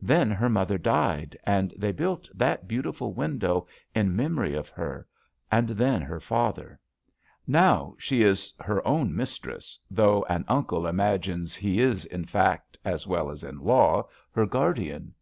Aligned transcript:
"Then 0.00 0.30
her 0.30 0.48
mother 0.48 0.78
died, 0.78 1.36
and 1.44 1.74
they 1.76 1.92
built 1.92 2.30
that 2.32 2.66
autiful 2.66 3.12
window 3.12 3.66
in 3.94 4.16
memory 4.16 4.54
of 4.54 4.70
her, 4.70 5.06
and 5.52 5.68
then 5.68 5.98
JUST 5.98 5.98
SWEETHEARTS 6.00 6.08
her 6.08 6.20
father. 6.20 6.80
Now, 7.46 7.94
she 7.98 8.22
is 8.22 8.54
her 8.60 8.82
own 8.88 9.14
mistress, 9.14 9.78
though 9.90 10.24
an 10.30 10.46
uncle 10.48 10.86
imagines 10.86 11.54
he 11.56 11.78
is, 11.78 12.06
in 12.06 12.24
fact, 12.24 12.78
as 12.86 13.06
well 13.06 13.28
as 13.28 13.44
in 13.44 13.58
law, 13.58 14.08
her 14.32 14.46
guardian. 14.46 15.12